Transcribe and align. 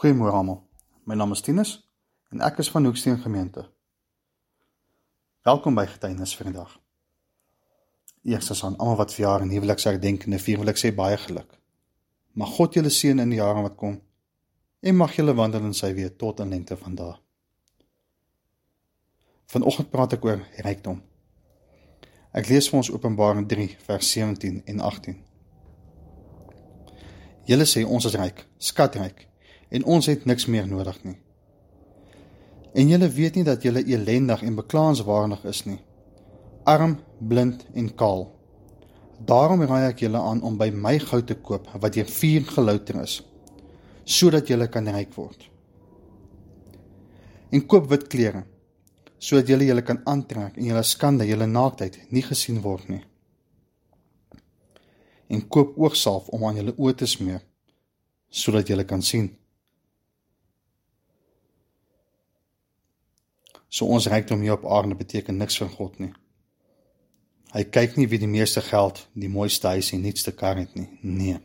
Goeiemôre 0.00 0.32
almal. 0.32 0.62
My 1.04 1.12
naam 1.14 1.34
is 1.34 1.42
Tinus 1.44 1.70
en 2.32 2.40
ek 2.40 2.62
is 2.62 2.70
van 2.72 2.86
Hoeksteen 2.88 3.18
Gemeente. 3.20 3.66
Welkom 5.44 5.76
by 5.76 5.84
Getuienis 5.90 6.32
vir 6.38 6.48
vandag. 6.48 6.70
Eerstens 8.24 8.64
aan 8.64 8.78
almal 8.78 8.96
wat 9.02 9.12
verjaar 9.12 9.44
en 9.44 9.52
huweliksherdenkende 9.52 10.40
vier, 10.40 10.56
wil 10.62 10.72
ek 10.72 10.80
sê 10.80 10.94
baie 10.96 11.20
geluk. 11.20 11.52
Mag 12.32 12.56
God 12.56 12.80
julle 12.80 12.88
seën 12.88 13.20
in 13.20 13.36
die 13.36 13.42
jare 13.42 13.60
wat 13.68 13.76
kom 13.76 14.00
en 14.80 15.00
mag 15.02 15.20
julle 15.20 15.36
wandel 15.36 15.68
in 15.68 15.76
sy 15.76 15.92
weë 15.92 16.16
tot 16.16 16.40
in 16.40 16.56
lengte 16.56 16.80
van 16.80 16.96
dae. 16.96 17.20
Vanoggend 19.52 19.92
praat 19.92 20.16
ek 20.16 20.24
oor 20.24 20.40
rykdom. 20.64 21.04
Ek 22.32 22.48
lees 22.48 22.72
vir 22.72 22.80
ons 22.80 22.96
Openbaring 22.96 23.52
3 23.52 23.74
vers 23.84 24.16
17 24.16 24.62
en 24.64 24.86
18. 24.94 25.24
Julle 27.52 27.68
sê 27.68 27.84
ons 27.84 28.08
is 28.08 28.16
ryk, 28.16 28.48
skatryk 28.56 29.26
en 29.70 29.84
ons 29.84 30.06
het 30.10 30.26
niks 30.26 30.46
meer 30.46 30.66
nodig 30.68 30.98
nie. 31.04 31.16
En 32.74 32.90
julle 32.90 33.08
weet 33.10 33.38
nie 33.38 33.46
dat 33.46 33.62
julle 33.66 33.82
elendig 33.86 34.42
en 34.46 34.58
beklaanswaardig 34.58 35.44
is 35.50 35.64
nie. 35.66 35.80
Arm, 36.68 36.98
blind 37.18 37.64
en 37.74 37.88
kaal. 37.94 38.28
Daarom 39.26 39.62
raai 39.66 39.88
ek 39.88 40.04
julle 40.04 40.20
aan 40.20 40.42
om 40.46 40.56
by 40.58 40.70
my 40.72 40.98
goud 41.02 41.26
te 41.28 41.36
koop 41.36 41.68
wat 41.80 41.96
deur 41.96 42.08
vuur 42.08 42.46
gelouter 42.54 43.02
is, 43.02 43.18
sodat 44.04 44.48
julle 44.48 44.68
kan 44.70 44.88
ryk 44.88 45.12
word. 45.16 45.44
En 47.50 47.66
koop 47.66 47.90
wit 47.90 48.06
klere, 48.08 48.44
sodat 49.18 49.50
julle 49.50 49.66
julle 49.66 49.84
kan 49.84 50.00
aantrek 50.08 50.56
en 50.56 50.70
julle 50.70 50.84
skande, 50.86 51.26
julle 51.28 51.46
naaktheid 51.50 51.98
nie 52.14 52.22
gesien 52.24 52.62
word 52.64 52.88
nie. 52.88 53.02
En 55.30 55.42
koop 55.48 55.76
oogsalf 55.78 56.30
om 56.34 56.46
aan 56.46 56.62
julle 56.62 56.74
oë 56.78 56.96
te 57.02 57.06
smeer, 57.10 57.42
sodat 58.30 58.70
julle 58.70 58.86
kan 58.86 59.02
sien. 59.02 59.28
So 63.70 63.86
ons 63.86 64.08
rykdom 64.10 64.42
hier 64.42 64.58
op 64.58 64.66
aarde 64.66 64.98
beteken 64.98 65.38
niks 65.38 65.60
vir 65.62 65.70
God 65.76 65.98
nie. 66.02 66.10
Hy 67.54 67.64
kyk 67.70 67.96
nie 67.98 68.06
wie 68.10 68.18
die 68.22 68.30
meeste 68.30 68.62
geld, 68.62 69.04
die 69.14 69.30
mooiste 69.30 69.70
huis 69.72 69.90
en 69.94 70.02
nuutste 70.02 70.34
kar 70.34 70.58
het 70.58 70.74
nie. 70.78 70.88
Nee. 71.02 71.38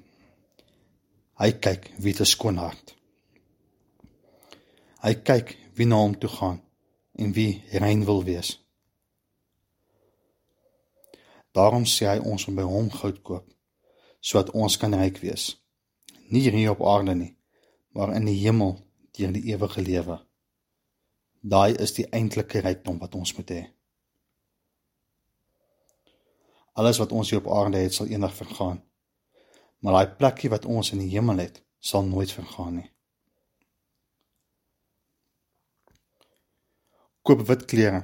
Hy 1.42 1.52
kyk 1.62 1.90
wie 2.02 2.14
te 2.17 2.26
skoon 2.26 2.58
hart. 2.62 2.95
Hy 5.06 5.14
kyk 5.22 5.56
wie 5.78 5.86
na 5.90 6.02
hom 6.02 6.14
toe 6.17 6.30
gaan 6.32 6.62
en 7.22 7.34
wie 7.38 7.64
rein 7.73 8.06
wil 8.09 8.23
wees. 8.26 8.56
Daarom 11.56 11.86
sê 11.88 12.10
hy 12.10 12.20
ons 12.26 12.48
om 12.50 12.58
by 12.58 12.66
hom 12.67 12.89
goud 12.94 13.22
koop 13.23 13.52
sodat 14.26 14.56
ons 14.58 14.73
kan 14.82 14.95
ryk 14.98 15.20
wees. 15.22 15.52
Nie 16.34 16.48
hier 16.50 16.72
op 16.72 16.82
aarde 16.82 17.14
nie, 17.14 17.36
maar 17.94 18.16
in 18.17 18.26
die 18.26 18.39
hemel 18.39 18.80
deur 19.14 19.36
die 19.36 19.44
ewige 19.52 19.84
lewe. 19.86 20.16
Daai 21.46 21.76
is 21.78 21.92
die 21.94 22.08
eintlike 22.10 22.64
rykdom 22.66 22.98
wat 22.98 23.14
ons 23.14 23.36
moet 23.38 23.52
hê. 23.54 23.62
Alles 26.82 26.98
wat 26.98 27.12
ons 27.14 27.30
hier 27.30 27.44
op 27.44 27.52
aarde 27.54 27.84
het, 27.84 27.94
sal 27.94 28.10
eendag 28.10 28.34
vergaan. 28.34 28.80
Maar 29.86 29.94
daai 29.94 30.16
plekkie 30.22 30.50
wat 30.50 30.66
ons 30.66 30.90
in 30.96 31.04
die 31.04 31.12
hemel 31.12 31.44
het, 31.44 31.62
sal 31.78 32.02
nooit 32.08 32.34
vergaan 32.34 32.80
nie. 32.80 32.90
Koop 37.26 37.46
wit 37.50 37.66
klere 37.70 38.04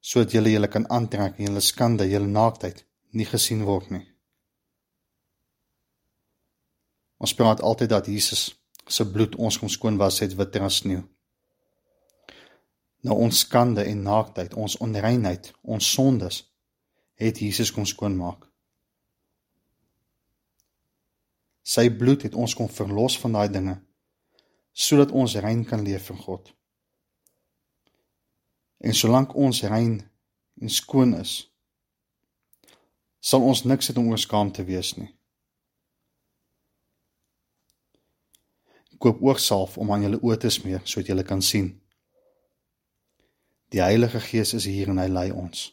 sodat 0.00 0.32
julle 0.32 0.48
julle 0.48 0.68
kan 0.72 0.86
aantrek 0.88 1.34
en 1.36 1.44
julle 1.44 1.60
skande, 1.60 2.06
julle 2.08 2.28
naaktheid 2.28 2.78
nie 3.12 3.26
gesien 3.28 3.66
word 3.68 3.90
nie. 3.92 4.04
Ons 7.20 7.34
praat 7.36 7.60
altyd 7.60 7.92
dat 7.92 8.08
Jesus 8.08 8.46
se 8.88 9.04
bloed 9.04 9.36
ons 9.36 9.58
kom 9.60 9.68
skoon 9.68 10.00
was 10.00 10.22
het 10.24 10.36
witter 10.40 10.64
as 10.64 10.80
sneeu 10.80 11.02
na 13.00 13.16
ons 13.16 13.38
skande 13.44 13.84
en 13.84 14.02
naaktheid, 14.02 14.54
ons 14.54 14.76
onreinheid, 14.84 15.52
ons 15.62 15.92
sondes, 15.94 16.42
het 17.20 17.40
Jesus 17.40 17.72
kom 17.72 17.86
skoonmaak. 17.88 18.46
Sy 21.62 21.86
bloed 21.92 22.24
het 22.26 22.34
ons 22.34 22.54
kom 22.56 22.68
verlos 22.72 23.18
van 23.20 23.38
daai 23.38 23.48
dinge 23.52 23.78
sodat 24.80 25.10
ons 25.10 25.34
rein 25.42 25.64
kan 25.66 25.82
leef 25.84 26.06
vir 26.08 26.18
God. 26.22 26.50
En 28.80 28.94
solank 28.96 29.34
ons 29.36 29.62
rein 29.68 29.96
en 30.62 30.70
skoon 30.72 31.16
is, 31.18 31.32
sal 33.20 33.44
ons 33.44 33.64
niks 33.66 33.90
het 33.90 33.98
om 34.00 34.08
oor 34.08 34.22
skaam 34.22 34.52
te 34.54 34.64
wees 34.64 34.94
nie. 34.96 35.10
Koop 39.00 39.20
oogsalf 39.26 39.76
om 39.80 39.90
aan 39.92 40.06
julle 40.06 40.22
oë 40.22 40.38
te 40.40 40.52
smeer 40.54 40.84
sodat 40.84 41.12
julle 41.12 41.26
kan 41.26 41.42
sien. 41.44 41.74
Die 43.70 43.82
Heilige 43.82 44.20
Gees 44.20 44.52
is 44.54 44.64
hier 44.64 44.88
en 44.90 44.98
hy 44.98 45.06
lei 45.06 45.28
ons. 45.30 45.68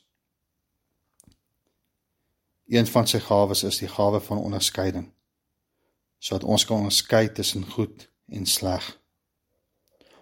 Een 2.69 2.85
van 2.85 3.08
sy 3.09 3.18
gawes 3.25 3.63
is 3.66 3.80
die 3.81 3.90
gawe 3.90 4.19
van 4.22 4.38
onderskeiding. 4.38 5.08
Sodat 6.19 6.46
ons 6.46 6.66
kan 6.66 6.84
onderskei 6.84 7.25
tussen 7.34 7.66
goed 7.66 8.06
en 8.30 8.46
sleg. 8.46 8.85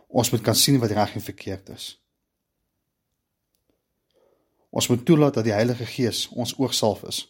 Ons 0.07 0.31
moet 0.31 0.43
kan 0.45 0.55
sien 0.55 0.79
wat 0.79 0.95
reg 0.95 1.17
en 1.19 1.27
verkeerd 1.27 1.73
is. 1.75 1.89
Ons 4.69 4.87
moet 4.87 5.05
toelaat 5.05 5.33
dat 5.33 5.47
die 5.47 5.55
Heilige 5.55 5.85
Gees 5.85 6.29
ons 6.31 6.55
oogsalf 6.55 7.03
is. 7.03 7.21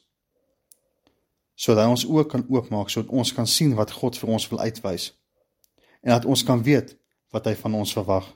Sodat 1.56 1.88
hy 1.88 1.91
ons 1.95 2.06
oë 2.06 2.27
kan 2.29 2.45
oopmaak 2.51 2.94
sodat 2.94 3.09
ons 3.09 3.33
kan 3.33 3.50
sien 3.50 3.73
wat 3.79 3.94
God 3.97 4.17
vir 4.19 4.38
ons 4.38 4.50
wil 4.51 4.62
uitwys 4.62 5.13
en 6.06 6.13
dat 6.13 6.25
ons 6.29 6.44
kan 6.45 6.62
weet 6.62 6.94
wat 7.33 7.47
hy 7.50 7.56
van 7.57 7.81
ons 7.81 7.94
verwag. 7.97 8.27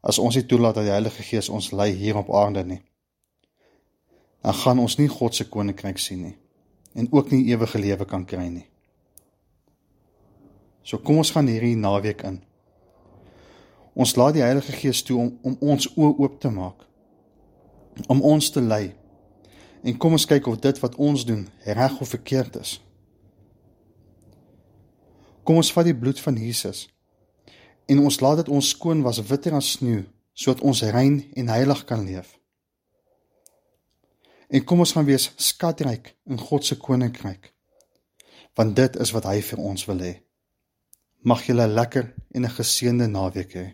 As 0.00 0.18
ons 0.18 0.36
nie 0.36 0.46
toelaat 0.48 0.78
dat 0.78 0.86
die 0.88 0.94
Heilige 0.94 1.22
Gees 1.22 1.48
ons 1.48 1.70
lei 1.76 1.90
hier 1.92 2.16
op 2.16 2.32
aarde 2.34 2.64
nie. 2.64 2.82
Dan 4.40 4.54
gaan 4.54 4.78
ons 4.80 4.96
nie 4.96 5.08
God 5.08 5.36
se 5.36 5.48
koninkryk 5.48 5.98
sien 5.98 6.22
nie 6.28 6.36
en 6.98 7.06
ook 7.14 7.30
nie 7.30 7.44
ewige 7.52 7.78
lewe 7.78 8.04
kan 8.04 8.24
kry 8.26 8.48
nie. 8.50 8.66
So 10.82 10.98
kom 10.98 11.20
ons 11.22 11.30
gaan 11.30 11.46
hierdie 11.46 11.76
naweek 11.78 12.24
in. 12.26 12.40
Ons 13.94 14.16
laat 14.16 14.34
die 14.34 14.42
Heilige 14.42 14.72
Gees 14.72 15.02
toe 15.06 15.18
om 15.20 15.28
om 15.46 15.56
ons 15.74 15.86
oë 15.92 16.16
oop 16.18 16.40
te 16.40 16.50
maak. 16.50 16.86
Om 18.08 18.22
ons 18.26 18.50
te 18.50 18.62
lei. 18.64 18.94
En 19.84 19.96
kom 19.96 20.16
ons 20.18 20.26
kyk 20.26 20.48
of 20.50 20.58
dit 20.64 20.80
wat 20.82 20.96
ons 20.96 21.24
doen 21.26 21.46
reg 21.64 22.00
of 22.00 22.08
verkeerd 22.08 22.56
is. 22.60 22.78
Kom 25.44 25.60
ons 25.60 25.72
vat 25.72 25.86
die 25.86 25.96
bloed 25.96 26.20
van 26.20 26.36
Jesus 26.36 26.88
en 27.90 28.02
ons 28.06 28.20
laat 28.22 28.42
dit 28.42 28.50
ons 28.56 28.68
skoon 28.74 29.02
was 29.02 29.22
witter 29.30 29.56
as 29.58 29.74
sneeu 29.76 30.04
sodat 30.40 30.62
ons 30.64 30.82
rein 30.94 31.18
en 31.36 31.50
heilig 31.52 31.82
kan 31.88 32.04
leef. 32.06 32.36
En 34.50 34.64
kom 34.64 34.80
ons 34.82 34.92
gaan 34.96 35.06
wees 35.06 35.28
skatryk 35.36 36.14
in 36.30 36.38
God 36.40 36.64
se 36.64 36.78
koninkryk. 36.78 37.50
Want 38.56 38.76
dit 38.78 38.96
is 39.04 39.12
wat 39.14 39.28
hy 39.28 39.42
vir 39.44 39.60
ons 39.62 39.84
wil 39.90 40.00
hê. 40.02 40.14
Mag 41.22 41.44
julle 41.46 41.66
lekker 41.68 42.08
en 42.34 42.46
'n 42.46 42.56
geseënde 42.56 43.06
naweek 43.06 43.52
hê. 43.54 43.66